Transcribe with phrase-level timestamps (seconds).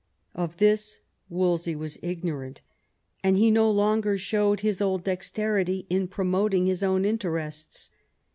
[0.33, 2.61] Of this Wolsey was ignorant;
[3.23, 7.91] and he no longer showed his old dexterity in promoting his own interests.